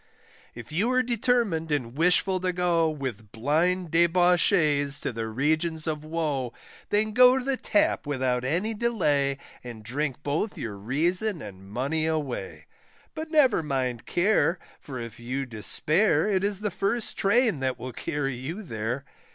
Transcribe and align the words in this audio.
If 0.55 0.71
you 0.71 0.91
are 0.93 1.03
determined 1.03 1.71
and 1.71 1.95
wishful 1.95 2.39
to 2.39 2.51
go, 2.51 2.89
With 2.89 3.31
blind 3.31 3.91
debauchees 3.91 4.99
to 5.01 5.13
the 5.13 5.27
regions 5.27 5.85
of 5.85 6.03
woe, 6.03 6.53
Then 6.89 7.11
go 7.11 7.37
to 7.37 7.45
the 7.45 7.55
Tap 7.55 8.07
without 8.07 8.43
any 8.43 8.73
delay, 8.73 9.37
And 9.63 9.83
drink 9.83 10.23
both 10.23 10.57
your 10.57 10.75
reason 10.75 11.39
and 11.39 11.69
money 11.69 12.07
away, 12.07 12.65
But 13.13 13.29
never 13.29 13.61
mind 13.61 14.07
care, 14.07 14.57
for 14.79 14.99
if 14.99 15.19
you 15.19 15.45
despair, 15.45 16.27
It 16.27 16.43
is 16.43 16.61
the 16.61 16.71
first 16.71 17.15
train 17.15 17.59
that 17.59 17.77
will 17.77 17.93
carry 17.93 18.33
you 18.37 18.63
there. 18.63 19.05